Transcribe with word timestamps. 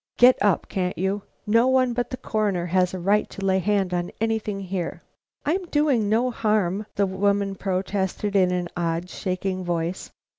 "Get 0.17 0.35
up, 0.41 0.67
can't 0.67 0.97
you! 0.97 1.21
No 1.45 1.67
one 1.67 1.93
but 1.93 2.09
the 2.09 2.17
Coroner 2.17 2.65
has 2.65 2.95
right 2.95 3.29
to 3.29 3.45
lay 3.45 3.59
hand 3.59 3.93
on 3.93 4.09
anything 4.19 4.59
here." 4.59 5.03
"I'm 5.45 5.65
doing 5.65 6.09
no 6.09 6.31
harm," 6.31 6.87
the 6.95 7.05
woman 7.05 7.53
protested, 7.53 8.35
in 8.35 8.49
an 8.49 8.67
odd, 8.75 9.11
shaking 9.11 9.63
voice. 9.63 10.09